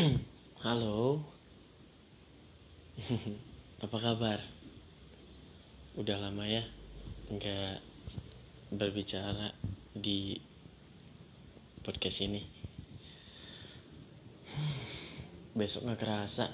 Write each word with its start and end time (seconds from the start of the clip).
Halo. 0.64 1.20
Apa 3.84 3.96
kabar? 4.00 4.40
Udah 5.92 6.16
lama 6.16 6.48
ya 6.48 6.64
nggak 7.28 7.84
berbicara 8.72 9.52
di 9.92 10.40
podcast 11.84 12.24
ini. 12.24 12.40
Besok 15.58 15.84
nggak 15.84 16.00
kerasa. 16.00 16.48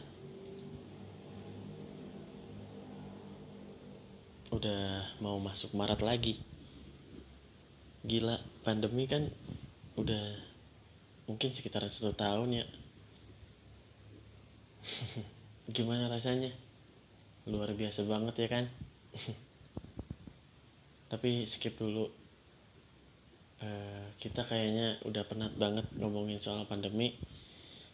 Udah 4.50 5.06
mau 5.22 5.38
masuk 5.38 5.70
Maret 5.70 6.02
lagi. 6.02 6.42
Gila, 8.02 8.42
pandemi 8.66 9.06
kan 9.06 9.30
udah 9.94 10.34
mungkin 11.30 11.54
sekitar 11.54 11.86
satu 11.86 12.10
tahun 12.10 12.50
ya 12.62 12.66
gimana 15.76 16.06
rasanya? 16.10 16.50
Luar 17.46 17.70
biasa 17.74 18.06
banget 18.06 18.34
ya 18.46 18.48
kan? 18.50 18.64
Tapi 21.10 21.46
skip 21.46 21.78
dulu. 21.78 22.10
Uh, 23.56 24.04
kita 24.20 24.44
kayaknya 24.44 25.00
udah 25.08 25.24
penat 25.24 25.56
banget 25.56 25.86
ngomongin 25.96 26.42
soal 26.42 26.66
pandemi. 26.68 27.16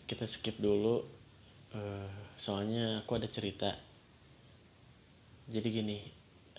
Kita 0.09 0.25
skip 0.27 0.59
dulu. 0.59 1.05
Uh, 1.73 2.11
soalnya 2.37 3.05
aku 3.05 3.17
ada 3.17 3.29
cerita. 3.29 3.73
Jadi 5.49 5.69
gini 5.69 5.99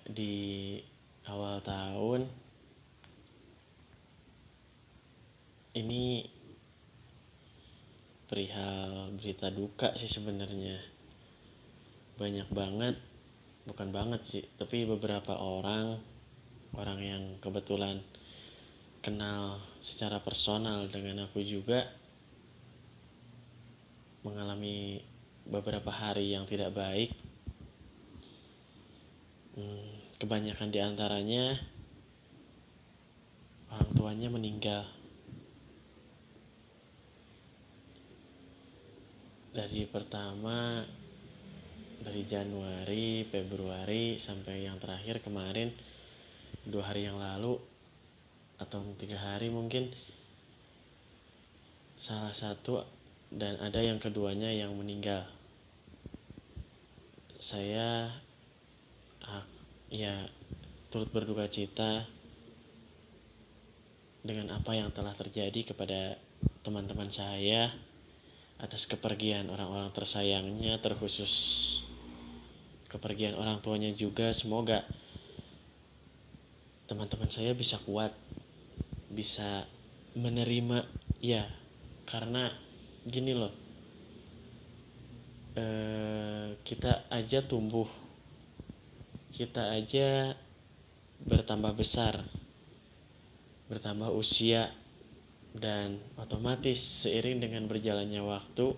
di 0.03 0.75
awal 1.25 1.63
tahun 1.63 2.27
ini 5.73 6.27
perihal 8.33 9.13
berita 9.13 9.53
duka 9.53 9.93
sih 9.93 10.09
sebenarnya. 10.09 10.81
Banyak 12.17 12.49
banget 12.49 12.97
bukan 13.69 13.93
banget 13.93 14.21
sih 14.25 14.43
tapi 14.57 14.89
beberapa 14.89 15.37
orang 15.37 16.01
orang 16.73 16.99
yang 16.99 17.23
kebetulan 17.37 18.01
kenal 19.05 19.61
secara 19.85 20.17
personal 20.17 20.89
dengan 20.89 21.29
aku 21.29 21.45
juga 21.45 21.93
mengalami 24.25 25.05
beberapa 25.45 25.93
hari 25.93 26.33
yang 26.33 26.49
tidak 26.49 26.73
baik. 26.73 27.13
Hmm, 29.53 29.93
kebanyakan 30.17 30.73
di 30.73 30.81
antaranya 30.81 31.61
orang 33.69 33.93
tuanya 33.93 34.33
meninggal 34.33 35.02
dari 39.53 39.85
pertama 39.85 40.81
dari 42.01 42.25
Januari, 42.25 43.21
Februari 43.29 44.17
sampai 44.17 44.65
yang 44.65 44.81
terakhir 44.81 45.21
kemarin 45.21 45.69
dua 46.65 46.89
hari 46.89 47.05
yang 47.05 47.21
lalu 47.21 47.61
atau 48.57 48.81
tiga 48.97 49.21
hari 49.21 49.53
mungkin 49.53 49.93
salah 51.93 52.33
satu 52.33 52.81
dan 53.29 53.61
ada 53.61 53.77
yang 53.77 54.01
keduanya 54.01 54.49
yang 54.49 54.73
meninggal. 54.73 55.29
Saya 57.37 58.09
ya 59.93 60.25
turut 60.89 61.13
berduka 61.13 61.45
cita 61.45 62.09
dengan 64.25 64.49
apa 64.57 64.73
yang 64.73 64.89
telah 64.89 65.13
terjadi 65.13 65.75
kepada 65.75 66.17
teman-teman 66.65 67.13
saya 67.13 67.69
atas 68.63 68.87
kepergian 68.87 69.51
orang-orang 69.51 69.91
tersayangnya 69.91 70.79
terkhusus 70.79 71.33
kepergian 72.87 73.35
orang 73.35 73.59
tuanya 73.59 73.91
juga. 73.91 74.31
Semoga 74.31 74.87
teman-teman 76.87 77.27
saya 77.27 77.51
bisa 77.51 77.75
kuat 77.83 78.15
bisa 79.11 79.67
menerima 80.15 80.87
ya 81.19 81.45
karena 82.07 82.51
gini 83.03 83.33
loh 83.35 83.53
eh, 85.55 86.57
kita 86.63 87.07
aja 87.07 87.45
tumbuh 87.45 87.87
kita 89.33 89.73
aja 89.73 90.37
bertambah 91.23 91.73
besar 91.73 92.21
bertambah 93.71 94.11
usia 94.13 94.69
dan 95.53 96.01
otomatis 96.17 96.81
seiring 97.05 97.41
dengan 97.41 97.69
berjalannya 97.69 98.25
waktu 98.25 98.73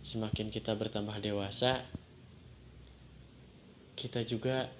semakin 0.00 0.48
kita 0.48 0.72
bertambah 0.72 1.20
dewasa 1.20 1.84
kita 4.00 4.24
juga 4.24 4.72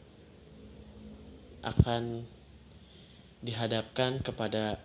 akan 1.61 2.25
dihadapkan 3.45 4.25
kepada 4.25 4.81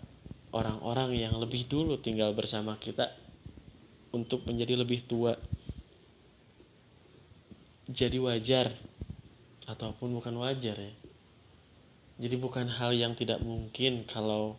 orang-orang 0.52 1.16
yang 1.16 1.36
lebih 1.40 1.68
dulu 1.68 1.96
tinggal 2.00 2.36
bersama 2.36 2.76
kita 2.76 3.12
untuk 4.16 4.48
menjadi 4.48 4.80
lebih 4.80 5.04
tua. 5.08 5.36
Jadi 7.88 8.20
wajar 8.20 8.76
ataupun 9.68 10.16
bukan 10.16 10.36
wajar 10.40 10.76
ya. 10.80 10.94
Jadi 12.16 12.36
bukan 12.40 12.72
hal 12.72 12.96
yang 12.96 13.12
tidak 13.16 13.44
mungkin 13.44 14.08
kalau 14.08 14.56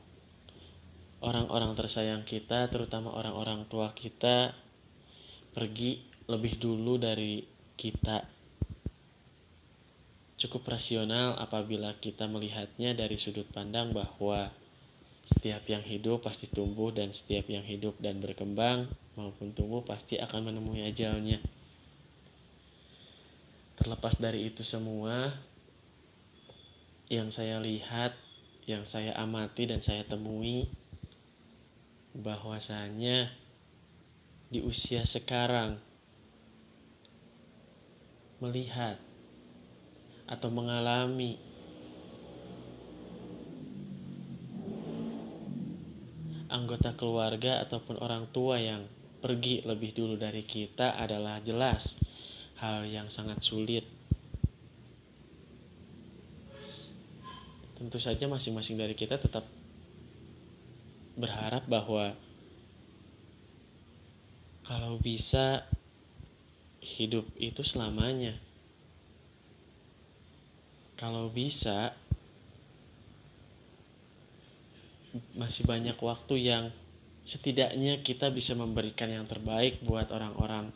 orang-orang 1.24 1.72
tersayang 1.72 2.22
kita, 2.26 2.68
terutama 2.68 3.14
orang-orang 3.14 3.64
tua 3.70 3.92
kita, 3.96 4.52
pergi 5.56 6.04
lebih 6.28 6.60
dulu 6.60 7.00
dari 7.00 7.40
kita. 7.78 8.26
Cukup 10.36 10.68
rasional 10.68 11.40
apabila 11.40 11.96
kita 11.96 12.28
melihatnya 12.28 12.92
dari 12.92 13.16
sudut 13.16 13.48
pandang 13.48 13.96
bahwa 13.96 14.52
setiap 15.26 15.64
yang 15.66 15.82
hidup 15.82 16.22
pasti 16.22 16.46
tumbuh 16.46 16.92
dan 16.92 17.10
setiap 17.10 17.48
yang 17.48 17.64
hidup 17.64 17.96
dan 17.98 18.20
berkembang 18.20 18.86
maupun 19.16 19.56
tumbuh 19.56 19.80
pasti 19.80 20.20
akan 20.20 20.52
menemui 20.52 20.84
ajalnya. 20.84 21.40
Terlepas 23.80 24.20
dari 24.20 24.46
itu 24.46 24.60
semua, 24.60 25.32
yang 27.08 27.32
saya 27.32 27.58
lihat, 27.58 28.12
yang 28.68 28.84
saya 28.84 29.16
amati 29.16 29.66
dan 29.66 29.80
saya 29.80 30.04
temui 30.04 30.68
bahwasanya 32.16 33.28
di 34.48 34.64
usia 34.64 35.04
sekarang 35.04 35.76
melihat 38.40 38.96
atau 40.24 40.48
mengalami 40.48 41.36
anggota 46.48 46.96
keluarga 46.96 47.60
ataupun 47.68 48.00
orang 48.00 48.24
tua 48.32 48.56
yang 48.56 48.88
pergi 49.20 49.66
lebih 49.66 49.92
dulu 49.92 50.14
dari 50.16 50.46
kita 50.46 50.96
adalah 50.96 51.42
jelas 51.44 51.98
hal 52.56 52.88
yang 52.88 53.12
sangat 53.12 53.42
sulit. 53.44 53.84
Tentu 57.76 58.00
saja 58.00 58.24
masing-masing 58.24 58.80
dari 58.80 58.96
kita 58.96 59.20
tetap 59.20 59.44
berharap 61.16 61.64
bahwa 61.64 62.12
kalau 64.68 65.00
bisa 65.00 65.64
hidup 66.84 67.26
itu 67.40 67.66
selamanya. 67.66 68.38
Kalau 70.96 71.28
bisa 71.28 71.92
masih 75.36 75.64
banyak 75.64 75.96
waktu 75.98 76.34
yang 76.40 76.64
setidaknya 77.26 78.00
kita 78.00 78.30
bisa 78.32 78.54
memberikan 78.54 79.10
yang 79.10 79.26
terbaik 79.26 79.82
buat 79.82 80.08
orang-orang 80.14 80.72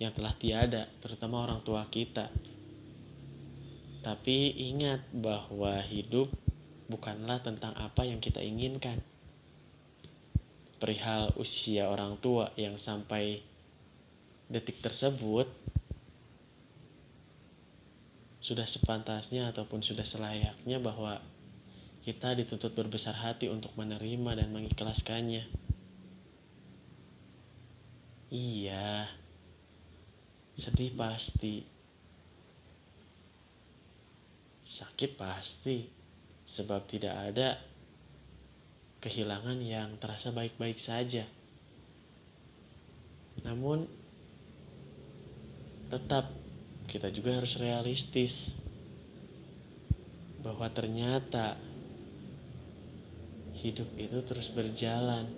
yang 0.00 0.10
telah 0.14 0.34
tiada, 0.34 0.90
terutama 0.98 1.46
orang 1.46 1.60
tua 1.62 1.86
kita. 1.86 2.26
Tapi 4.02 4.50
ingat 4.72 5.06
bahwa 5.14 5.78
hidup 5.86 6.26
bukanlah 6.90 7.42
tentang 7.42 7.74
apa 7.78 8.02
yang 8.06 8.18
kita 8.18 8.42
inginkan. 8.42 8.98
Perihal 10.82 11.30
usia 11.38 11.86
orang 11.86 12.18
tua 12.18 12.50
yang 12.58 12.74
sampai 12.78 13.38
detik 14.50 14.82
tersebut 14.82 15.46
sudah 18.42 18.66
sepantasnya 18.66 19.54
ataupun 19.54 19.80
sudah 19.86 20.02
selayaknya 20.02 20.82
bahwa 20.82 21.22
kita 22.02 22.34
dituntut 22.34 22.74
berbesar 22.74 23.14
hati 23.14 23.46
untuk 23.46 23.70
menerima 23.78 24.42
dan 24.42 24.50
mengikhlaskannya. 24.50 25.46
Iya, 28.32 29.06
sedih 30.58 30.90
pasti, 30.98 31.62
sakit 34.66 35.14
pasti 35.14 36.01
sebab 36.46 36.84
tidak 36.90 37.14
ada 37.14 37.58
kehilangan 39.02 39.58
yang 39.62 39.98
terasa 39.98 40.30
baik-baik 40.30 40.78
saja. 40.78 41.26
namun 43.42 43.88
tetap 45.90 46.30
kita 46.86 47.10
juga 47.10 47.42
harus 47.42 47.58
realistis 47.58 48.54
bahwa 50.44 50.68
ternyata 50.70 51.58
hidup 53.62 53.88
itu 53.94 54.18
terus 54.26 54.50
berjalan. 54.50 55.30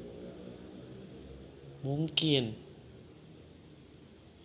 Mungkin 1.85 2.56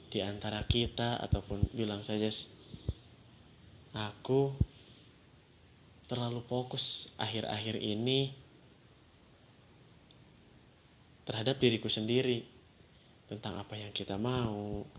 di 0.09 0.19
antara 0.19 0.65
kita 0.67 1.21
ataupun 1.23 1.71
bilang 1.71 2.03
saja 2.03 2.27
aku 3.95 4.51
terlalu 6.09 6.41
fokus 6.49 7.13
akhir-akhir 7.21 7.77
ini 7.77 8.33
terhadap 11.29 11.61
diriku 11.61 11.85
sendiri 11.85 12.41
tentang 13.29 13.61
apa 13.61 13.77
yang 13.77 13.93
kita 13.93 14.17
mau, 14.17 14.89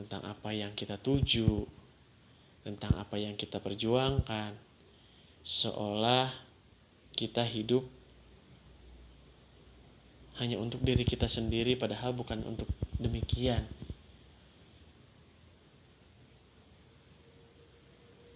tentang 0.00 0.24
apa 0.24 0.56
yang 0.56 0.72
kita 0.72 0.96
tuju, 0.96 1.68
tentang 2.64 2.96
apa 2.96 3.20
yang 3.20 3.36
kita 3.36 3.60
perjuangkan, 3.60 4.56
seolah 5.44 6.32
kita 7.12 7.44
hidup 7.44 7.84
hanya 10.40 10.56
untuk 10.56 10.80
diri 10.80 11.04
kita 11.04 11.28
sendiri, 11.28 11.76
padahal 11.76 12.16
bukan 12.16 12.40
untuk 12.48 12.70
demikian. 12.96 13.68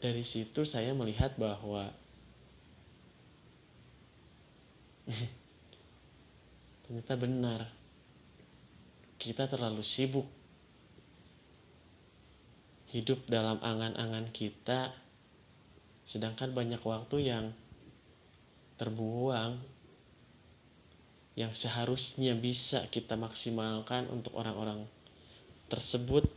Dari 0.03 0.27
situ, 0.27 0.67
saya 0.67 0.91
melihat 0.99 1.39
bahwa 1.39 1.87
ternyata 6.83 7.15
benar, 7.15 7.71
kita 9.23 9.47
terlalu 9.47 9.87
sibuk 9.87 10.27
hidup 12.91 13.23
dalam 13.31 13.63
angan-angan 13.63 14.27
kita, 14.35 14.91
sedangkan 16.03 16.51
banyak 16.51 16.83
waktu 16.83 17.31
yang 17.31 17.55
terbuang 18.83 19.63
yang 21.39 21.55
seharusnya 21.57 22.37
bisa 22.37 22.85
kita 22.93 23.17
maksimalkan 23.17 24.11
untuk 24.13 24.37
orang-orang 24.37 24.85
tersebut 25.73 26.29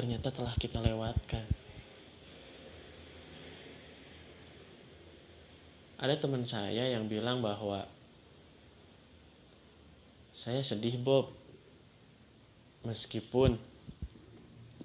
ternyata 0.00 0.32
telah 0.32 0.56
kita 0.56 0.80
lewatkan. 0.80 1.44
Ada 6.00 6.16
teman 6.16 6.48
saya 6.48 6.88
yang 6.88 7.04
bilang 7.04 7.44
bahwa 7.44 7.84
saya 10.32 10.64
sedih 10.64 10.96
Bob 11.04 11.36
meskipun 12.88 13.60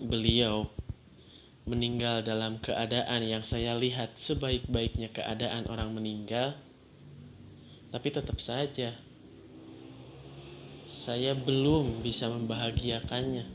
beliau 0.03 0.67
meninggal 1.63 2.19
dalam 2.19 2.59
keadaan 2.59 3.23
yang 3.23 3.47
saya 3.47 3.71
lihat 3.79 4.19
sebaik-baiknya 4.19 5.15
keadaan 5.15 5.63
orang 5.71 5.95
meninggal, 5.95 6.59
tapi 7.95 8.11
tetap 8.11 8.43
saja 8.43 8.91
saya 10.83 11.31
belum 11.39 12.03
bisa 12.03 12.27
membahagiakannya. 12.27 13.54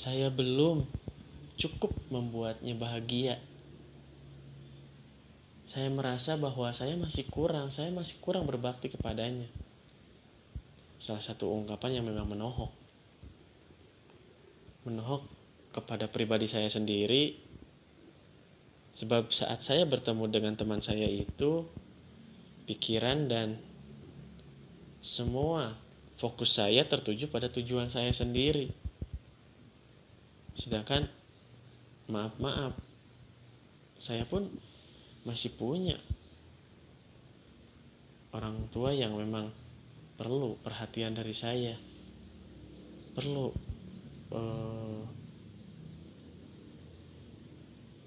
Saya 0.00 0.32
belum 0.32 0.88
cukup 1.60 1.92
membuatnya 2.08 2.72
bahagia. 2.72 3.36
Saya 5.68 5.92
merasa 5.92 6.40
bahwa 6.40 6.72
saya 6.72 6.96
masih 6.96 7.28
kurang, 7.28 7.68
saya 7.68 7.92
masih 7.92 8.16
kurang 8.24 8.48
berbakti 8.48 8.88
kepadanya. 8.88 9.44
Salah 10.96 11.20
satu 11.20 11.52
ungkapan 11.52 12.00
yang 12.00 12.08
memang 12.08 12.32
menohok 12.32 12.80
menohok 14.88 15.28
kepada 15.76 16.08
pribadi 16.08 16.48
saya 16.48 16.72
sendiri 16.72 17.36
sebab 18.96 19.28
saat 19.28 19.60
saya 19.60 19.84
bertemu 19.84 20.24
dengan 20.32 20.56
teman 20.56 20.80
saya 20.80 21.04
itu 21.04 21.68
pikiran 22.64 23.28
dan 23.28 23.60
semua 25.04 25.76
fokus 26.16 26.56
saya 26.56 26.84
tertuju 26.88 27.28
pada 27.28 27.52
tujuan 27.52 27.92
saya 27.92 28.10
sendiri 28.12 28.72
sedangkan 30.60 31.08
maaf 32.12 32.36
maaf 32.36 32.76
saya 33.96 34.28
pun 34.28 34.52
masih 35.24 35.56
punya 35.56 35.96
orang 38.36 38.68
tua 38.68 38.92
yang 38.92 39.16
memang 39.16 39.48
perlu 40.20 40.60
perhatian 40.60 41.16
dari 41.16 41.32
saya 41.32 41.74
perlu 43.16 43.50
uh, 44.36 45.02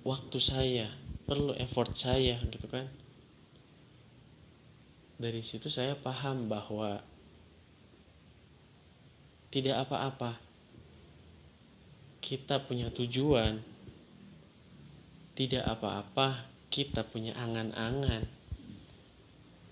waktu 0.03 0.39
saya 0.39 0.87
perlu 1.23 1.55
effort 1.55 1.95
saya 1.95 2.39
gitu 2.51 2.67
kan. 2.67 2.87
Dari 5.19 5.39
situ 5.39 5.71
saya 5.71 5.95
paham 5.95 6.51
bahwa 6.51 6.99
tidak 9.53 9.87
apa-apa 9.87 10.35
kita 12.33 12.65
punya 12.65 12.89
tujuan. 12.89 13.61
Tidak 15.37 15.61
apa-apa 15.61 16.49
kita 16.73 17.05
punya 17.05 17.37
angan-angan. 17.37 18.25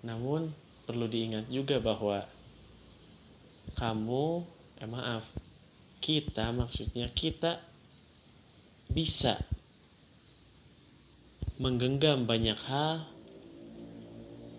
Namun 0.05 0.53
perlu 0.85 1.09
diingat 1.09 1.49
juga 1.49 1.81
bahwa 1.81 2.21
kamu 3.81 4.45
eh 4.77 4.89
maaf 4.89 5.25
kita 6.01 6.53
maksudnya 6.53 7.09
kita 7.09 7.61
bisa 8.89 9.41
menggenggam 11.61 12.25
banyak 12.25 12.57
hal 12.57 13.05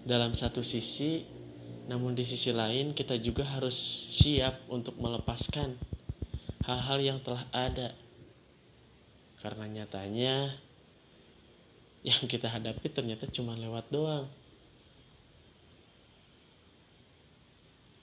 dalam 0.06 0.34
satu 0.34 0.62
sisi 0.62 1.26
namun 1.90 2.14
di 2.14 2.22
sisi 2.22 2.54
lain 2.54 2.94
kita 2.94 3.18
juga 3.18 3.42
harus 3.42 3.74
siap 4.14 4.62
untuk 4.70 4.94
melepaskan 5.02 5.74
hal-hal 6.62 6.98
yang 7.02 7.18
telah 7.22 7.46
ada 7.50 7.94
karena 9.42 9.66
nyatanya 9.66 10.54
yang 12.06 12.22
kita 12.26 12.50
hadapi 12.50 12.86
ternyata 12.90 13.26
cuma 13.30 13.54
lewat 13.58 13.86
doang 13.90 14.26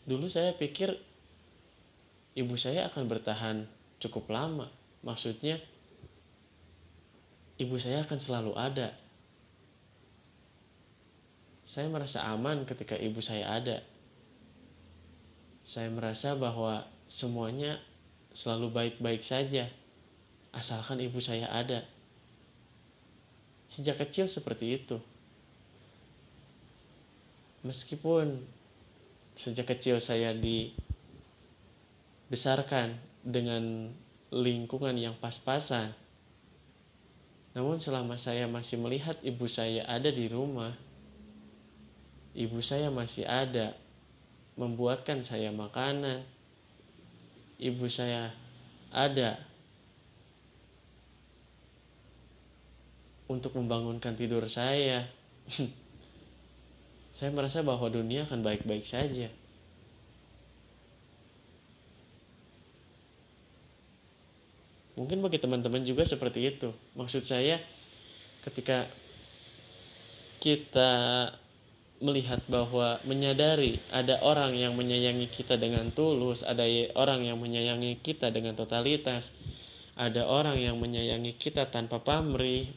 dulu 0.07 0.27
saya 0.27 0.55
pikir 0.55 0.97
ibu 2.39 2.55
saya 2.55 2.87
akan 2.87 3.03
bertahan 3.11 3.57
cukup 3.99 4.31
lama. 4.31 4.71
Maksudnya, 5.03 5.59
ibu 7.59 7.75
saya 7.75 8.07
akan 8.07 8.19
selalu 8.19 8.53
ada. 8.55 8.95
Saya 11.69 11.91
merasa 11.91 12.25
aman 12.25 12.65
ketika 12.65 12.97
ibu 12.97 13.19
saya 13.21 13.59
ada. 13.59 13.77
Saya 15.67 15.91
merasa 15.93 16.33
bahwa 16.33 16.87
semuanya 17.05 17.77
selalu 18.39 18.72
baik-baik 18.72 19.19
saja, 19.19 19.67
asalkan 20.55 21.03
ibu 21.03 21.19
saya 21.19 21.51
ada. 21.51 21.84
Sejak 23.67 24.00
kecil 24.00 24.31
seperti 24.31 24.79
itu. 24.79 24.96
Meskipun 27.67 28.39
sejak 29.36 29.75
kecil 29.75 30.00
saya 30.00 30.31
di 30.31 30.72
besarkan 32.31 32.96
dengan 33.27 33.91
lingkungan 34.31 34.96
yang 34.96 35.19
pas-pasan. 35.19 35.91
Namun 37.51 37.84
selama 37.84 38.15
saya 38.15 38.48
masih 38.48 38.79
melihat 38.79 39.19
ibu 39.19 39.51
saya 39.51 39.84
ada 39.84 40.08
di 40.08 40.31
rumah, 40.31 40.72
ibu 42.31 42.63
saya 42.63 42.88
masih 42.88 43.27
ada 43.27 43.75
membuatkan 44.55 45.27
saya 45.27 45.51
makanan, 45.51 46.24
ibu 47.59 47.85
saya 47.91 48.31
ada 48.89 49.37
untuk 53.29 53.53
membangunkan 53.53 54.17
tidur 54.17 54.47
saya. 54.49 55.05
saya 57.17 57.29
merasa 57.35 57.61
bahwa 57.61 57.85
dunia 57.91 58.25
akan 58.25 58.41
baik-baik 58.41 58.87
saja. 58.87 59.29
Mungkin 64.97 65.23
bagi 65.23 65.39
teman-teman 65.39 65.83
juga 65.87 66.03
seperti 66.03 66.51
itu. 66.51 66.75
Maksud 66.95 67.23
saya 67.23 67.61
ketika 68.43 68.87
kita 70.39 70.91
melihat 71.99 72.39
bahwa 72.47 73.03
menyadari 73.03 73.83
ada 73.91 74.23
orang 74.23 74.55
yang 74.55 74.75
menyayangi 74.75 75.27
kita 75.27 75.59
dengan 75.59 75.91
tulus, 75.91 76.47
ada 76.47 76.63
orang 76.95 77.27
yang 77.27 77.35
menyayangi 77.35 77.99
kita 77.99 78.31
dengan 78.31 78.55
totalitas, 78.55 79.35
ada 79.99 80.23
orang 80.23 80.55
yang 80.55 80.79
menyayangi 80.79 81.35
kita 81.35 81.67
tanpa 81.67 81.99
pamrih, 81.99 82.71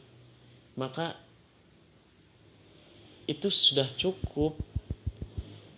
maka 0.75 1.15
itu 3.23 3.47
sudah 3.47 3.87
cukup 3.95 4.59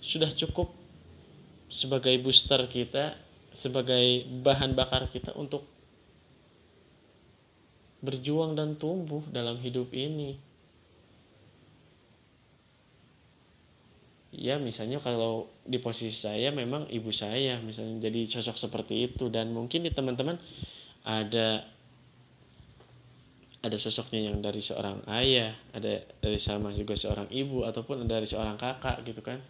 sudah 0.01 0.33
cukup 0.33 0.73
sebagai 1.69 2.13
booster 2.21 2.65
kita 2.69 3.17
sebagai 3.53 4.25
bahan 4.41 4.73
bakar 4.73 5.09
kita 5.09 5.33
untuk 5.37 5.65
berjuang 8.01 8.53
dan 8.53 8.77
tumbuh 8.77 9.21
dalam 9.29 9.57
hidup 9.61 9.89
ini 9.93 10.37
ya 14.35 14.59
misalnya 14.59 14.99
kalau 14.99 15.47
di 15.63 15.79
posisi 15.79 16.13
saya 16.13 16.51
memang 16.51 16.91
ibu 16.91 17.09
saya 17.15 17.57
misalnya 17.63 18.11
jadi 18.11 18.27
sosok 18.27 18.59
seperti 18.59 19.07
itu. 19.11 19.31
Dan 19.31 19.55
mungkin 19.55 19.87
di 19.87 19.91
teman-teman 19.91 20.35
ada 21.07 21.63
ada 23.65 23.77
sosoknya 23.81 24.29
yang 24.29 24.45
dari 24.45 24.61
seorang 24.61 25.01
ayah 25.09 25.57
ada 25.73 26.05
dari 26.21 26.37
sama 26.37 26.69
juga 26.75 26.93
seorang 26.93 27.25
ibu 27.33 27.65
ataupun 27.65 28.05
dari 28.05 28.27
seorang 28.29 28.59
kakak 28.59 29.01
gitu 29.07 29.23
kan. 29.23 29.41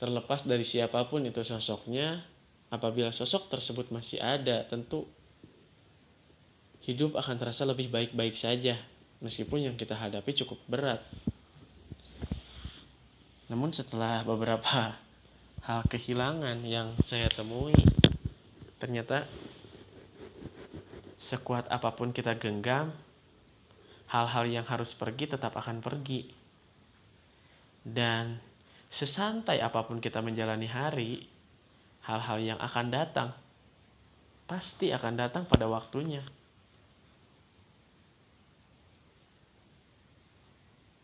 Terlepas 0.00 0.42
dari 0.42 0.66
siapa 0.66 1.06
pun 1.06 1.22
itu 1.22 1.44
sosoknya 1.46 2.24
apabila 2.72 3.14
sosok 3.14 3.52
tersebut 3.52 3.92
masih 3.94 4.18
ada 4.18 4.66
tentu 4.66 5.06
hidup 6.82 7.14
akan 7.14 7.38
terasa 7.38 7.62
lebih 7.62 7.92
baik-baik 7.92 8.34
saja. 8.34 8.74
Meskipun 9.22 9.70
yang 9.70 9.78
kita 9.78 9.94
hadapi 9.94 10.34
cukup 10.34 10.58
berat 10.66 10.98
namun 13.52 13.68
setelah 13.68 14.24
beberapa 14.24 14.96
hal 15.68 15.84
kehilangan 15.84 16.64
yang 16.64 16.96
saya 17.04 17.28
temui, 17.28 17.76
ternyata 18.80 19.28
sekuat 21.20 21.68
apa 21.68 21.92
pun 21.92 22.16
kita 22.16 22.32
genggam, 22.40 22.96
hal-hal 24.08 24.48
yang 24.48 24.64
harus 24.64 24.96
pergi 24.96 25.36
tetap 25.36 25.52
akan 25.52 25.84
pergi. 25.84 26.32
Dan 27.84 28.40
sesantai 28.88 29.60
apa 29.60 29.84
pun 29.84 30.00
kita 30.00 30.24
menjalani 30.24 30.72
hari, 30.72 31.28
hal-hal 32.08 32.40
yang 32.40 32.56
akan 32.56 32.88
datang 32.88 33.36
pasti 34.48 34.96
akan 34.96 35.20
datang 35.20 35.44
pada 35.44 35.68
waktunya. 35.68 36.24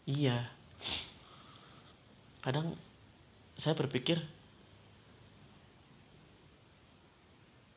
Iya, 0.08 0.48
kadang 2.48 2.72
saya 3.60 3.76
berpikir 3.76 4.16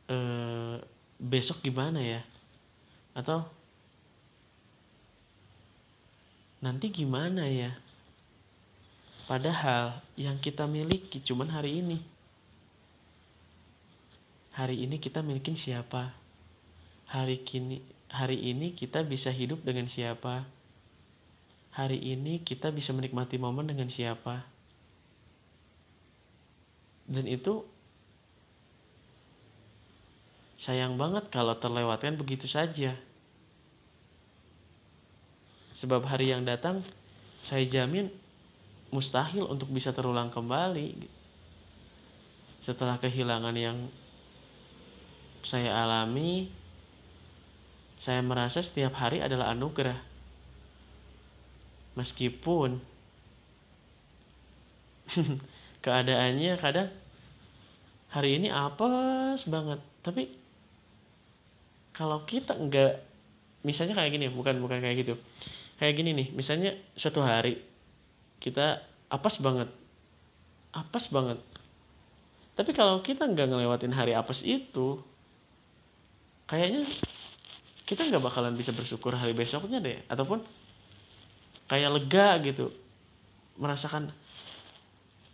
eh, 0.08 0.80
besok 1.20 1.60
gimana 1.60 2.00
ya? 2.00 2.24
Atau 3.12 3.44
nanti 6.64 6.88
gimana 6.88 7.52
ya? 7.52 7.76
Padahal 9.28 10.00
yang 10.16 10.40
kita 10.40 10.64
miliki 10.72 11.20
cuman 11.20 11.52
hari 11.52 11.84
ini. 11.84 12.00
Hari 14.56 14.88
ini 14.88 15.04
kita 15.04 15.20
milikin 15.20 15.60
siapa? 15.60 16.16
Hari 17.12 17.44
kini 17.44 17.84
hari 18.08 18.40
ini 18.40 18.72
kita 18.72 19.04
bisa 19.04 19.36
hidup 19.36 19.68
dengan 19.68 19.92
siapa? 19.92 20.48
Hari 21.76 22.00
ini 22.00 22.40
kita 22.40 22.72
bisa 22.72 22.96
menikmati 22.96 23.36
momen 23.36 23.68
dengan 23.68 23.92
siapa 23.92 24.48
dan 27.12 27.28
itu 27.28 27.68
sayang 30.56 30.96
banget 30.96 31.28
kalau 31.28 31.52
terlewatkan 31.60 32.16
begitu 32.16 32.48
saja. 32.48 32.96
Sebab 35.76 36.08
hari 36.08 36.32
yang 36.32 36.48
datang 36.48 36.88
saya 37.44 37.68
jamin 37.68 38.08
mustahil 38.96 39.44
untuk 39.44 39.68
bisa 39.76 39.92
terulang 39.92 40.32
kembali. 40.32 40.96
Setelah 42.64 42.96
kehilangan 42.96 43.56
yang 43.60 43.92
saya 45.44 45.74
alami 45.84 46.48
saya 48.02 48.22
merasa 48.26 48.64
setiap 48.64 48.98
hari 48.98 49.22
adalah 49.22 49.54
anugerah. 49.54 49.98
Meskipun 51.98 52.82
keadaannya 55.86 56.54
kadang 56.62 56.90
hari 58.12 58.38
ini 58.38 58.52
apes 58.52 59.48
banget. 59.48 59.80
Tapi 60.04 60.28
kalau 61.96 62.24
kita 62.28 62.56
enggak 62.60 63.00
misalnya 63.64 63.96
kayak 63.96 64.12
gini 64.12 64.28
bukan 64.28 64.60
bukan 64.60 64.84
kayak 64.84 65.08
gitu. 65.08 65.16
Kayak 65.80 65.98
gini 65.98 66.12
nih 66.14 66.28
misalnya 66.36 66.76
suatu 66.94 67.24
hari 67.24 67.58
kita 68.44 68.84
apes 69.08 69.40
banget. 69.40 69.72
Apes 70.76 71.08
banget. 71.08 71.40
Tapi 72.56 72.72
kalau 72.76 73.00
kita 73.00 73.26
nggak 73.26 73.48
ngelewatin 73.48 73.96
hari 73.96 74.12
apes 74.12 74.44
itu 74.44 75.00
kayaknya 76.52 76.84
kita 77.88 78.08
nggak 78.08 78.24
bakalan 78.24 78.56
bisa 78.60 78.76
bersyukur 78.76 79.16
hari 79.16 79.32
besoknya 79.32 79.80
deh. 79.80 80.04
Ataupun 80.12 80.44
kayak 81.72 81.96
lega 81.96 82.28
gitu. 82.44 82.76
Merasakan 83.56 84.12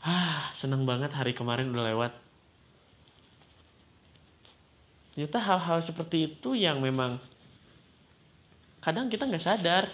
ah 0.05 0.53
seneng 0.53 0.85
banget 0.85 1.09
hari 1.09 1.33
kemarin 1.33 1.73
udah 1.73 1.85
lewat 1.89 2.13
ternyata 5.17 5.41
hal-hal 5.41 5.81
seperti 5.81 6.29
itu 6.29 6.53
yang 6.53 6.77
memang 6.77 7.17
kadang 8.77 9.09
kita 9.09 9.25
nggak 9.25 9.41
sadar. 9.41 9.89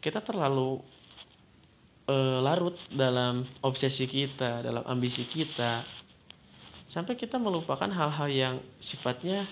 Kita 0.00 0.24
terlalu 0.24 0.80
uh, 2.08 2.40
larut 2.40 2.72
dalam 2.88 3.44
obsesi 3.60 4.08
kita 4.08 4.64
dalam 4.64 4.80
ambisi 4.88 5.28
kita. 5.28 5.84
Sampai 6.88 7.20
kita 7.20 7.36
melupakan 7.36 7.84
hal-hal 7.92 8.32
yang 8.32 8.54
sifatnya 8.80 9.44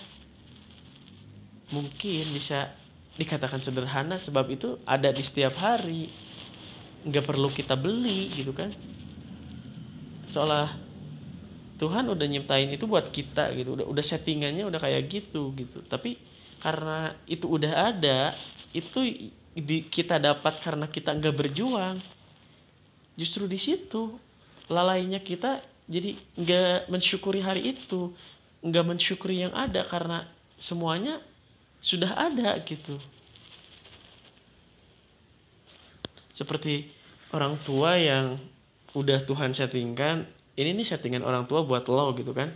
mungkin 1.69 2.25
bisa 2.33 2.73
dikatakan 3.21 3.61
sederhana 3.61 4.17
sebab 4.17 4.49
itu 4.49 4.81
ada 4.89 5.13
di 5.13 5.21
setiap 5.21 5.53
hari. 5.61 6.09
Nggak 7.05 7.29
perlu 7.29 7.53
kita 7.53 7.77
beli 7.77 8.33
gitu 8.33 8.57
kan. 8.57 8.73
Seolah 10.25 10.90
Tuhan 11.81 12.05
udah 12.13 12.27
nyiptain 12.29 12.69
itu 12.69 12.85
buat 12.85 13.09
kita 13.09 13.57
gitu. 13.57 13.73
Udah 13.73 13.89
udah 13.89 14.05
settingannya 14.05 14.69
udah 14.69 14.77
kayak 14.77 15.09
gitu 15.09 15.49
gitu. 15.57 15.81
Tapi 15.89 16.13
karena 16.61 17.17
itu 17.25 17.49
udah 17.49 17.73
ada 17.89 18.37
itu 18.69 19.33
di, 19.57 19.89
kita 19.89 20.21
dapat 20.21 20.61
karena 20.61 20.85
kita 20.85 21.17
nggak 21.17 21.33
berjuang. 21.33 21.97
Justru 23.17 23.49
di 23.49 23.57
situ 23.57 24.13
lalainya 24.69 25.25
kita 25.25 25.65
jadi 25.89 26.13
nggak 26.37 26.93
mensyukuri 26.93 27.41
hari 27.41 27.73
itu 27.73 28.13
nggak 28.61 28.85
mensyukuri 28.85 29.49
yang 29.49 29.53
ada 29.57 29.81
karena 29.81 30.29
semuanya 30.61 31.17
sudah 31.81 32.13
ada 32.13 32.61
gitu. 32.61 33.01
Seperti 36.29 36.93
orang 37.33 37.57
tua 37.65 37.97
yang 37.97 38.37
udah 38.93 39.25
Tuhan 39.25 39.57
settingkan 39.57 40.29
ini 40.61 40.77
nih 40.77 40.85
settingan 40.85 41.25
orang 41.25 41.49
tua 41.49 41.65
buat 41.65 41.89
lo 41.89 42.13
gitu 42.13 42.31
kan. 42.37 42.53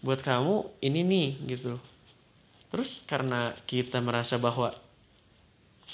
Buat 0.00 0.22
kamu 0.22 0.70
ini 0.84 1.00
nih 1.02 1.28
gitu. 1.58 1.76
Terus 2.70 3.02
karena 3.06 3.54
kita 3.66 3.98
merasa 3.98 4.38
bahwa 4.38 4.74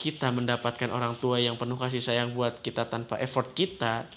kita 0.00 0.32
mendapatkan 0.32 0.88
orang 0.88 1.16
tua 1.20 1.36
yang 1.36 1.60
penuh 1.60 1.76
kasih 1.76 2.00
sayang 2.00 2.32
buat 2.32 2.64
kita 2.64 2.88
tanpa 2.88 3.20
effort 3.20 3.52
kita 3.52 4.08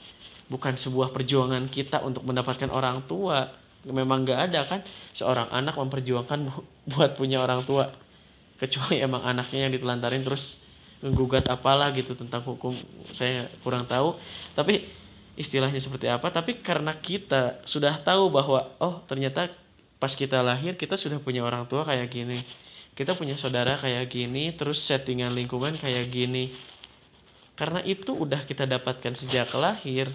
bukan 0.47 0.79
sebuah 0.79 1.11
perjuangan 1.11 1.67
kita 1.67 1.99
untuk 2.03 2.23
mendapatkan 2.23 2.71
orang 2.71 3.03
tua. 3.03 3.51
Memang 3.83 4.23
gak 4.23 4.39
ada 4.47 4.63
kan 4.63 4.79
seorang 5.11 5.51
anak 5.51 5.75
memperjuangkan 5.75 6.39
buat 6.95 7.19
punya 7.19 7.43
orang 7.43 7.67
tua. 7.67 7.91
Kecuali 8.55 9.03
emang 9.03 9.27
anaknya 9.27 9.67
yang 9.67 9.73
ditelantarin 9.75 10.23
terus 10.23 10.55
menggugat 11.03 11.51
apalah 11.51 11.91
gitu 11.91 12.15
tentang 12.15 12.47
hukum. 12.47 12.71
Saya 13.11 13.51
kurang 13.59 13.83
tahu. 13.83 14.15
Tapi 14.55 14.87
istilahnya 15.33 15.81
seperti 15.81 16.09
apa 16.09 16.29
tapi 16.29 16.61
karena 16.61 16.93
kita 16.93 17.61
sudah 17.65 17.97
tahu 18.01 18.29
bahwa 18.29 18.69
oh 18.77 19.01
ternyata 19.09 19.49
pas 19.97 20.13
kita 20.13 20.45
lahir 20.45 20.77
kita 20.77 20.93
sudah 20.93 21.17
punya 21.17 21.41
orang 21.41 21.65
tua 21.65 21.81
kayak 21.81 22.09
gini 22.13 22.45
kita 22.93 23.17
punya 23.17 23.33
saudara 23.33 23.73
kayak 23.81 24.05
gini 24.05 24.53
terus 24.53 24.77
settingan 24.85 25.33
lingkungan 25.33 25.73
kayak 25.81 26.13
gini. 26.13 26.53
Karena 27.53 27.81
itu 27.85 28.13
udah 28.13 28.45
kita 28.45 28.65
dapatkan 28.65 29.13
sejak 29.13 29.49
lahir 29.57 30.09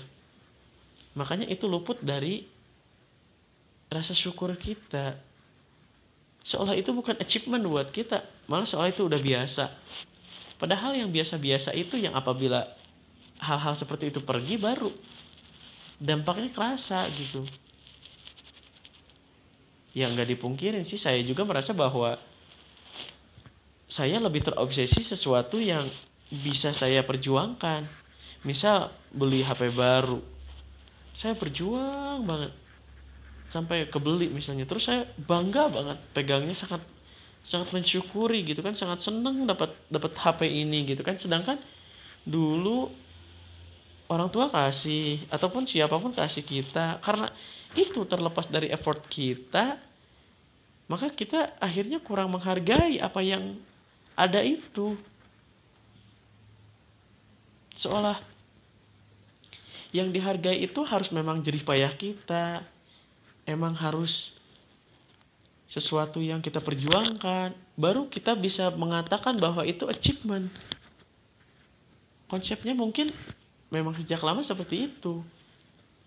makanya 1.19 1.51
itu 1.51 1.67
luput 1.67 1.99
dari 1.99 2.47
rasa 3.91 4.15
syukur 4.15 4.55
kita. 4.55 5.19
Seolah 6.47 6.79
itu 6.79 6.95
bukan 6.95 7.19
achievement 7.19 7.67
buat 7.67 7.91
kita 7.91 8.23
malah 8.47 8.67
seolah 8.67 8.95
itu 8.95 9.11
udah 9.11 9.19
biasa. 9.19 9.75
Padahal 10.59 10.95
yang 10.95 11.11
biasa-biasa 11.11 11.75
itu 11.75 11.99
yang 11.99 12.15
apabila 12.15 12.67
hal-hal 13.43 13.75
seperti 13.75 14.11
itu 14.11 14.23
pergi 14.23 14.59
baru 14.59 14.91
dampaknya 15.99 16.51
kerasa 16.55 17.05
gitu. 17.15 17.43
Yang 19.95 20.11
nggak 20.15 20.29
dipungkirin 20.39 20.87
sih. 20.87 20.99
Saya 20.99 21.19
juga 21.27 21.43
merasa 21.43 21.75
bahwa 21.75 22.17
saya 23.91 24.23
lebih 24.23 24.47
terobsesi 24.47 25.03
sesuatu 25.03 25.59
yang 25.59 25.91
bisa 26.31 26.71
saya 26.71 27.03
perjuangkan. 27.03 27.83
Misal 28.47 28.95
beli 29.11 29.43
HP 29.43 29.75
baru. 29.75 30.23
Saya 31.19 31.35
berjuang 31.35 32.23
banget. 32.23 32.55
Sampai 33.51 33.91
kebeli 33.91 34.31
misalnya. 34.31 34.69
Terus 34.71 34.87
saya 34.87 35.03
bangga 35.19 35.67
banget. 35.67 35.99
Pegangnya 36.15 36.55
sangat 36.55 36.85
sangat 37.43 37.75
mensyukuri 37.75 38.47
gitu 38.47 38.63
kan. 38.63 38.79
Sangat 38.79 39.03
seneng 39.03 39.51
dapat 39.51 39.75
dapat 39.91 40.15
HP 40.15 40.47
ini 40.47 40.87
gitu 40.87 41.03
kan. 41.03 41.19
Sedangkan 41.19 41.59
dulu 42.23 42.93
orang 44.09 44.29
tua 44.33 44.49
kasih 44.49 45.25
ataupun 45.29 45.69
siapa 45.69 45.97
pun 46.01 46.11
kasih 46.13 46.43
kita. 46.43 46.99
Karena 47.05 47.29
itu 47.77 48.03
terlepas 48.09 48.49
dari 48.49 48.73
effort 48.73 49.05
kita 49.07 49.89
maka 50.89 51.13
kita 51.13 51.53
akhirnya 51.61 52.01
kurang 52.01 52.33
menghargai 52.33 52.97
apa 52.97 53.21
yang 53.21 53.61
ada 54.17 54.41
itu. 54.41 54.97
Seolah 57.77 58.19
yang 59.93 60.09
dihargai 60.09 60.65
itu 60.65 60.81
harus 60.89 61.13
memang 61.13 61.45
jerih 61.45 61.63
payah 61.63 61.93
kita. 61.93 62.65
Emang 63.45 63.77
harus 63.77 64.33
sesuatu 65.69 66.25
yang 66.25 66.41
kita 66.41 66.65
perjuangkan. 66.65 67.53
Baru 67.77 68.09
kita 68.09 68.33
bisa 68.33 68.73
mengatakan 68.73 69.37
bahwa 69.37 69.69
itu 69.69 69.85
achievement. 69.85 70.49
Konsepnya 72.33 72.73
mungkin 72.73 73.13
memang 73.69 73.97
sejak 73.97 74.21
lama 74.21 74.41
seperti 74.45 74.89
itu. 74.93 75.21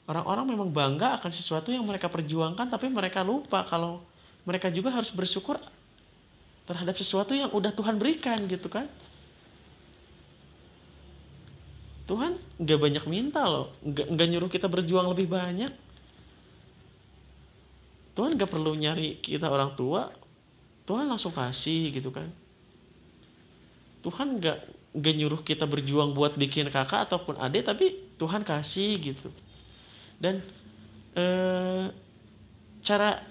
Orang-orang 0.10 0.46
memang 0.58 0.70
bangga 0.74 1.18
akan 1.22 1.32
sesuatu 1.32 1.70
yang 1.70 1.86
mereka 1.86 2.10
perjuangkan 2.10 2.68
tapi 2.68 2.90
mereka 2.90 3.22
lupa 3.22 3.64
kalau 3.70 4.02
mereka 4.44 4.74
juga 4.74 4.90
harus 4.90 5.14
bersyukur 5.14 5.62
terhadap 6.66 6.98
sesuatu 6.98 7.38
yang 7.38 7.54
udah 7.54 7.72
Tuhan 7.72 8.02
berikan 8.02 8.42
gitu 8.50 8.68
kan? 8.68 8.90
Tuhan 12.10 12.36
nggak 12.60 12.80
banyak 12.82 13.06
minta 13.08 13.46
loh. 13.46 13.72
Nggak 13.86 14.28
nyuruh 14.28 14.50
kita 14.52 14.68
berjuang 14.68 15.08
lebih 15.14 15.32
banyak. 15.32 15.72
Tuhan 18.12 18.36
gak 18.36 18.52
perlu 18.52 18.76
nyari 18.76 19.18
kita 19.24 19.48
orang 19.48 19.72
tua. 19.80 20.12
Tuhan 20.84 21.08
langsung 21.08 21.32
kasih 21.32 21.96
gitu 21.96 22.12
kan? 22.12 22.28
Tuhan 24.04 24.42
gak, 24.42 24.60
gak 24.92 25.16
nyuruh 25.16 25.42
kita 25.44 25.64
berjuang 25.64 26.12
buat 26.12 26.36
bikin 26.36 26.68
kakak 26.68 27.08
ataupun 27.08 27.40
adik 27.40 27.64
tapi 27.64 27.96
Tuhan 28.20 28.44
kasih 28.44 29.00
gitu. 29.00 29.32
Dan 30.20 30.44
eh, 31.16 31.86
cara 32.84 33.24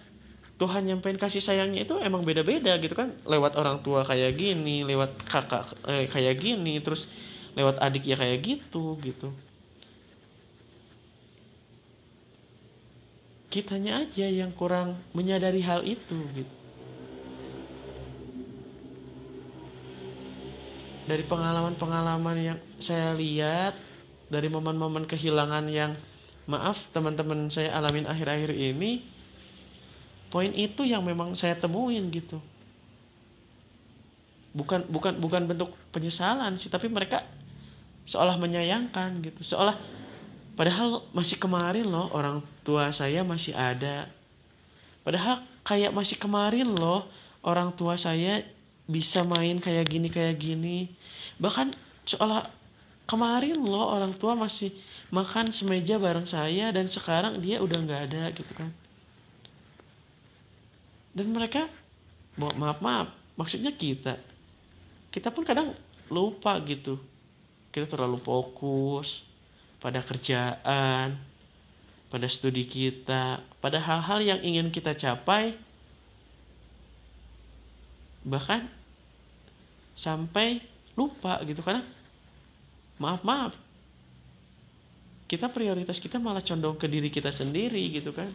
Tuhan 0.61 0.85
nyampein 0.85 1.17
kasih 1.17 1.41
sayangnya 1.41 1.89
itu 1.89 1.97
emang 2.01 2.25
beda-beda 2.25 2.77
gitu 2.81 2.93
kan. 2.97 3.13
Lewat 3.29 3.57
orang 3.61 3.81
tua 3.85 4.05
kayak 4.05 4.37
gini 4.37 4.85
lewat 4.85 5.21
kakak 5.29 5.69
eh, 5.89 6.09
kayak 6.09 6.37
gini 6.41 6.81
terus 6.81 7.09
lewat 7.57 7.77
adik 7.81 8.09
ya 8.09 8.17
kayak 8.17 8.41
gitu 8.41 8.97
gitu. 9.05 9.29
Kitanya 13.51 14.07
aja 14.07 14.31
yang 14.31 14.55
kurang 14.55 14.95
menyadari 15.11 15.61
hal 15.61 15.83
itu 15.83 16.17
gitu. 16.39 16.60
Dari 21.11 21.27
pengalaman-pengalaman 21.27 22.37
yang 22.39 22.59
saya 22.79 23.11
lihat, 23.19 23.75
dari 24.31 24.47
momen-momen 24.47 25.11
kehilangan 25.11 25.67
yang 25.67 25.99
maaf 26.47 26.87
teman-teman 26.95 27.51
saya 27.51 27.75
alamin 27.75 28.07
akhir-akhir 28.07 28.55
ini, 28.55 29.03
poin 30.31 30.55
itu 30.55 30.87
yang 30.87 31.03
memang 31.03 31.35
saya 31.35 31.59
temuin 31.59 32.07
gitu. 32.15 32.39
Bukan 34.55 34.87
bukan 34.87 35.19
bukan 35.19 35.51
bentuk 35.51 35.75
penyesalan 35.91 36.55
sih, 36.55 36.71
tapi 36.71 36.87
mereka 36.87 37.27
seolah 38.07 38.39
menyayangkan 38.39 39.19
gitu, 39.27 39.43
seolah 39.43 39.75
Padahal 40.61 41.09
masih 41.17 41.41
kemarin 41.41 41.89
loh 41.89 42.13
orang 42.13 42.45
tua 42.61 42.93
saya 42.93 43.25
masih 43.25 43.57
ada. 43.57 44.13
Padahal 45.01 45.41
kayak 45.65 45.89
masih 45.89 46.21
kemarin 46.21 46.69
loh 46.69 47.09
orang 47.41 47.73
tua 47.73 47.97
saya 47.97 48.45
bisa 48.91 49.23
main 49.23 49.63
kayak 49.63 49.87
gini 49.87 50.11
kayak 50.11 50.37
gini. 50.43 50.91
Bahkan 51.39 51.73
seolah 52.11 52.51
kemarin 53.07 53.63
loh 53.63 53.95
orang 53.95 54.13
tua 54.19 54.35
masih 54.35 54.75
makan 55.15 55.55
semeja 55.55 55.97
bareng 55.97 56.27
saya 56.27 56.75
dan 56.75 56.91
sekarang 56.91 57.39
dia 57.39 57.63
udah 57.63 57.79
nggak 57.79 58.03
ada 58.11 58.23
gitu 58.35 58.53
kan. 58.59 58.71
Dan 61.15 61.31
mereka 61.31 61.67
maaf 62.39 62.79
maaf 62.83 63.09
maksudnya 63.35 63.75
kita 63.75 64.17
kita 65.11 65.29
pun 65.35 65.43
kadang 65.43 65.75
lupa 66.09 66.57
gitu 66.65 66.97
kita 67.71 67.87
terlalu 67.87 68.19
fokus 68.23 69.23
pada 69.79 70.03
kerjaan, 70.05 71.17
pada 72.11 72.27
studi 72.27 72.67
kita, 72.67 73.41
pada 73.63 73.79
hal-hal 73.79 74.19
yang 74.21 74.41
ingin 74.43 74.69
kita 74.69 74.93
capai, 74.93 75.55
bahkan 78.27 78.67
sampai 80.01 80.65
lupa 80.97 81.37
gitu. 81.45 81.61
Karena 81.61 81.85
maaf 82.97 83.21
maaf. 83.21 83.53
Kita 85.29 85.53
prioritas 85.53 86.01
kita 86.01 86.17
malah 86.17 86.41
condong 86.41 86.81
ke 86.81 86.89
diri 86.89 87.13
kita 87.13 87.29
sendiri 87.29 87.85
gitu 87.93 88.17
kan. 88.17 88.33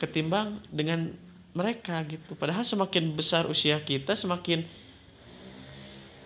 Ketimbang 0.00 0.64
dengan 0.72 1.12
mereka 1.52 2.00
gitu. 2.08 2.32
Padahal 2.34 2.64
semakin 2.64 3.12
besar 3.12 3.44
usia 3.46 3.78
kita 3.84 4.16
semakin 4.16 4.64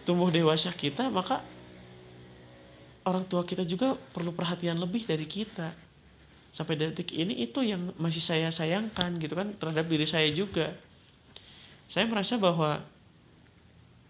tumbuh 0.08 0.32
dewasa 0.32 0.72
kita 0.72 1.12
maka 1.12 1.44
orang 3.04 3.28
tua 3.28 3.44
kita 3.44 3.60
juga 3.68 3.92
perlu 4.16 4.32
perhatian 4.32 4.80
lebih 4.80 5.04
dari 5.04 5.28
kita. 5.28 5.74
Sampai 6.48 6.80
detik 6.80 7.12
ini 7.12 7.44
itu 7.44 7.60
yang 7.60 7.92
masih 8.00 8.24
saya 8.24 8.48
sayangkan 8.48 9.20
gitu 9.20 9.36
kan 9.36 9.52
terhadap 9.60 9.84
diri 9.84 10.08
saya 10.08 10.32
juga. 10.32 10.72
Saya 11.92 12.08
merasa 12.08 12.40
bahwa 12.40 12.80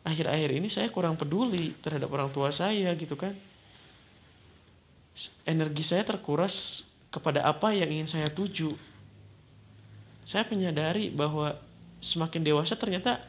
akhir-akhir 0.09 0.51
ini 0.57 0.69
saya 0.73 0.89
kurang 0.89 1.21
peduli 1.21 1.77
terhadap 1.85 2.09
orang 2.09 2.33
tua 2.33 2.49
saya 2.49 2.89
gitu 2.97 3.13
kan. 3.15 3.37
Energi 5.45 5.85
saya 5.85 6.07
terkuras 6.07 6.87
kepada 7.13 7.45
apa 7.45 7.77
yang 7.77 7.93
ingin 7.93 8.09
saya 8.09 8.29
tuju. 8.33 8.73
Saya 10.25 10.49
menyadari 10.49 11.13
bahwa 11.13 11.57
semakin 12.01 12.41
dewasa 12.45 12.77
ternyata 12.79 13.21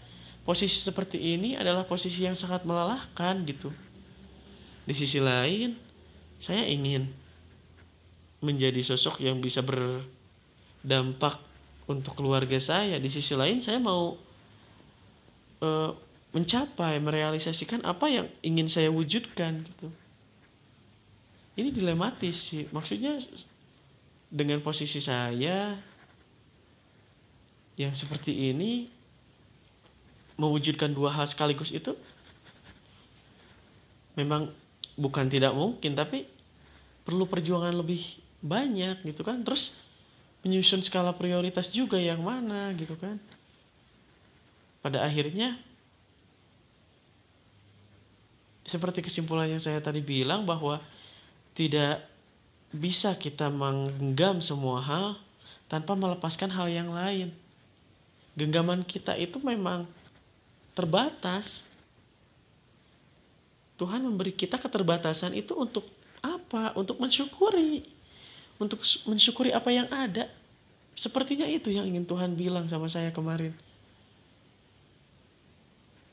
posisi 0.47 0.79
seperti 0.79 1.19
ini 1.19 1.59
adalah 1.59 1.83
posisi 1.83 2.23
yang 2.23 2.35
sangat 2.35 2.63
melelahkan 2.63 3.43
gitu. 3.43 3.71
Di 4.87 4.93
sisi 4.95 5.19
lain 5.19 5.75
saya 6.39 6.63
ingin 6.63 7.11
menjadi 8.39 8.79
sosok 8.79 9.19
yang 9.19 9.43
bisa 9.43 9.59
berdampak 9.59 11.39
untuk 11.89 12.15
keluarga 12.15 12.55
saya. 12.61 12.95
Di 13.01 13.09
sisi 13.11 13.35
lain 13.35 13.59
saya 13.59 13.81
mau 13.81 14.15
uh, 15.63 15.91
mencapai 16.29 17.01
merealisasikan 17.01 17.81
apa 17.81 18.05
yang 18.05 18.27
ingin 18.45 18.69
saya 18.69 18.93
wujudkan 18.93 19.65
gitu. 19.65 19.89
Ini 21.57 21.73
dilematis 21.73 22.53
sih. 22.53 22.69
Maksudnya 22.69 23.17
dengan 24.29 24.61
posisi 24.61 25.01
saya 25.01 25.75
yang 27.79 27.93
seperti 27.97 28.53
ini 28.53 28.87
mewujudkan 30.39 30.93
dua 30.93 31.11
hal 31.11 31.27
sekaligus 31.27 31.73
itu 31.73 31.97
memang 34.15 34.51
bukan 34.95 35.27
tidak 35.27 35.51
mungkin 35.51 35.95
tapi 35.95 36.27
perlu 37.03 37.25
perjuangan 37.25 37.73
lebih 37.73 38.21
banyak 38.45 39.01
gitu 39.03 39.25
kan. 39.25 39.41
Terus 39.41 39.73
menyusun 40.45 40.85
skala 40.85 41.11
prioritas 41.17 41.73
juga 41.73 41.99
yang 41.99 42.21
mana 42.23 42.71
gitu 42.77 42.95
kan. 42.95 43.19
Pada 44.79 45.03
akhirnya 45.03 45.59
seperti 48.69 49.01
kesimpulan 49.01 49.49
yang 49.49 49.57
saya 49.57 49.81
tadi 49.81 49.97
bilang 50.05 50.45
bahwa 50.45 50.77
tidak 51.57 52.05
bisa 52.69 53.17
kita 53.17 53.49
menggenggam 53.49 54.45
semua 54.45 54.77
hal 54.85 55.17
tanpa 55.65 55.97
melepaskan 55.97 56.53
hal 56.53 56.69
yang 56.69 56.93
lain. 56.93 57.33
Genggaman 58.37 58.85
kita 58.85 59.17
itu 59.17 59.41
memang 59.41 59.89
terbatas. 60.77 61.65
Tuhan 63.81 64.05
memberi 64.05 64.35
kita 64.35 64.61
keterbatasan 64.61 65.33
itu 65.33 65.57
untuk 65.57 65.87
apa? 66.21 66.77
Untuk 66.77 67.01
mensyukuri. 67.01 67.89
Untuk 68.61 68.85
mensyukuri 69.09 69.49
apa 69.49 69.73
yang 69.73 69.89
ada. 69.89 70.29
Sepertinya 70.93 71.47
itu 71.47 71.71
yang 71.71 71.87
ingin 71.89 72.05
Tuhan 72.05 72.37
bilang 72.37 72.67
sama 72.69 72.91
saya 72.91 73.09
kemarin. 73.09 73.55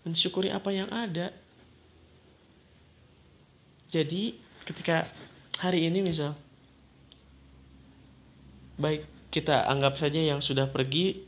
Mensyukuri 0.07 0.49
apa 0.55 0.71
yang 0.71 0.87
ada. 0.89 1.35
Jadi 3.87 4.37
ketika 4.67 5.07
hari 5.63 5.87
ini 5.87 6.03
misal 6.03 6.35
baik 8.77 9.07
kita 9.33 9.65
anggap 9.67 9.97
saja 9.97 10.21
yang 10.21 10.45
sudah 10.45 10.69
pergi 10.69 11.23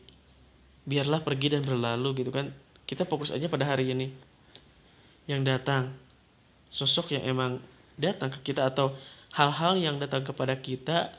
biarlah 0.84 1.24
pergi 1.24 1.56
dan 1.56 1.62
berlalu 1.64 2.24
gitu 2.24 2.32
kan 2.32 2.52
kita 2.84 3.08
fokus 3.08 3.32
aja 3.32 3.48
pada 3.48 3.68
hari 3.68 3.92
ini 3.92 4.12
yang 5.28 5.44
datang 5.44 5.92
sosok 6.68 7.16
yang 7.16 7.24
emang 7.24 7.52
datang 7.96 8.32
ke 8.32 8.52
kita 8.52 8.68
atau 8.68 8.92
hal-hal 9.32 9.76
yang 9.76 9.96
datang 10.00 10.24
kepada 10.24 10.56
kita 10.56 11.12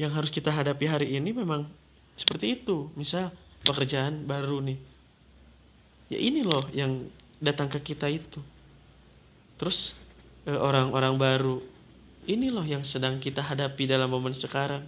yang 0.00 0.16
harus 0.16 0.32
kita 0.32 0.48
hadapi 0.48 0.88
hari 0.88 1.12
ini 1.12 1.36
memang 1.36 1.68
seperti 2.16 2.56
itu. 2.56 2.88
Misal 2.96 3.28
pekerjaan 3.68 4.24
baru 4.24 4.64
nih. 4.64 4.80
Ya 6.08 6.18
ini 6.18 6.40
loh 6.40 6.64
yang 6.72 7.04
datang 7.40 7.66
ke 7.72 7.80
kita 7.80 8.06
itu. 8.06 8.38
Terus 9.56 9.96
eh, 10.44 10.56
orang-orang 10.56 11.14
baru. 11.16 11.56
Ini 12.28 12.52
loh 12.52 12.62
yang 12.62 12.84
sedang 12.84 13.18
kita 13.18 13.40
hadapi 13.40 13.88
dalam 13.88 14.12
momen 14.12 14.36
sekarang. 14.36 14.84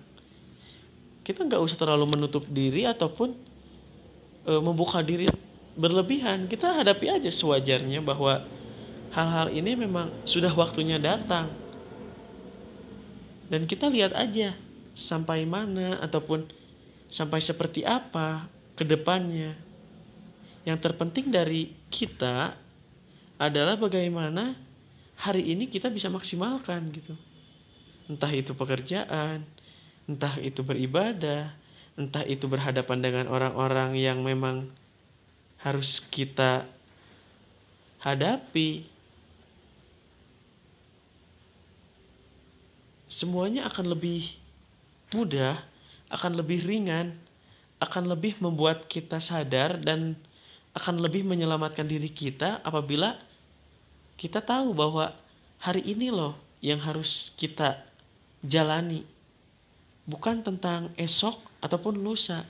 Kita 1.25 1.43
nggak 1.49 1.59
usah 1.59 1.79
terlalu 1.81 2.19
menutup 2.19 2.45
diri 2.51 2.83
ataupun 2.83 3.35
e, 4.47 4.53
membuka 4.59 5.01
diri 5.01 5.31
berlebihan. 5.79 6.51
Kita 6.51 6.83
hadapi 6.83 7.09
aja 7.09 7.31
sewajarnya 7.31 8.03
bahwa 8.03 8.43
hal-hal 9.15 9.49
ini 9.55 9.79
memang 9.79 10.11
sudah 10.27 10.51
waktunya 10.53 10.99
datang. 10.99 11.49
Dan 13.49 13.69
kita 13.69 13.87
lihat 13.87 14.17
aja 14.17 14.57
sampai 14.93 15.45
mana 15.45 16.01
ataupun 16.01 16.49
sampai 17.13 17.39
seperti 17.41 17.85
apa 17.85 18.49
ke 18.75 18.85
depannya. 18.85 19.55
Yang 20.63 20.79
terpenting 20.91 21.31
dari 21.31 21.75
kita 21.91 22.55
adalah 23.39 23.75
bagaimana 23.75 24.55
hari 25.19 25.51
ini 25.51 25.67
kita 25.67 25.91
bisa 25.91 26.07
maksimalkan 26.07 26.87
gitu. 26.95 27.15
Entah 28.07 28.31
itu 28.31 28.55
pekerjaan, 28.55 29.43
entah 30.07 30.35
itu 30.39 30.63
beribadah, 30.63 31.51
entah 31.99 32.23
itu 32.23 32.47
berhadapan 32.47 32.99
dengan 33.03 33.27
orang-orang 33.27 33.99
yang 33.99 34.23
memang 34.23 34.71
harus 35.63 35.99
kita 35.99 36.67
hadapi. 38.03 38.87
Semuanya 43.11 43.67
akan 43.71 43.93
lebih 43.93 44.35
mudah, 45.15 45.61
akan 46.11 46.39
lebih 46.39 46.65
ringan, 46.65 47.15
akan 47.79 48.11
lebih 48.11 48.39
membuat 48.39 48.89
kita 48.89 49.21
sadar 49.21 49.79
dan 49.79 50.19
akan 50.73 51.05
lebih 51.05 51.25
menyelamatkan 51.29 51.85
diri 51.85 52.09
kita 52.09 52.65
apabila 52.65 53.17
kita 54.17 54.41
tahu 54.41 54.73
bahwa 54.73 55.13
hari 55.61 55.85
ini 55.85 56.09
loh 56.09 56.37
yang 56.65 56.81
harus 56.81 57.35
kita 57.37 57.83
jalani. 58.47 59.05
Bukan 60.09 60.43
tentang 60.43 60.91
esok 60.99 61.39
ataupun 61.63 62.01
lusa. 62.01 62.43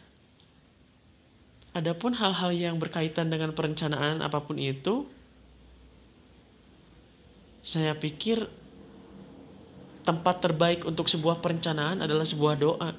Adapun 1.73 2.13
hal-hal 2.13 2.53
yang 2.53 2.77
berkaitan 2.77 3.33
dengan 3.33 3.57
perencanaan 3.57 4.21
apa 4.21 4.45
pun 4.45 4.61
itu, 4.61 5.09
saya 7.65 7.97
pikir 7.97 8.45
tempat 10.05 10.45
terbaik 10.45 10.85
untuk 10.85 11.09
sebuah 11.09 11.41
perencanaan 11.41 12.05
adalah 12.05 12.29
sebuah 12.29 12.55
doa. 12.61 12.93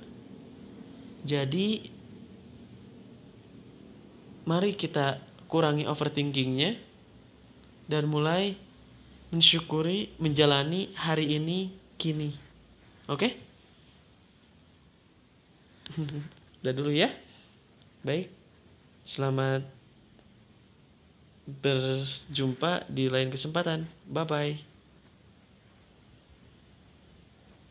Jadi, 1.21 1.92
mari 4.43 4.75
kita 4.75 5.19
kurangi 5.47 5.86
overthinkingnya 5.86 6.75
dan 7.88 8.08
mulai 8.10 8.58
mensyukuri 9.34 10.13
menjalani 10.21 10.93
hari 10.93 11.38
ini 11.38 11.73
kini. 11.97 12.34
Oke? 13.10 13.17
Okay? 13.17 13.32
Udah 16.63 16.73
dulu 16.73 16.91
ya. 16.93 17.10
Baik. 18.06 18.29
Selamat 19.03 19.67
berjumpa 21.43 22.88
di 22.88 23.12
lain 23.12 23.27
kesempatan. 23.27 23.84
Bye 24.08 24.25
bye. 24.27 24.72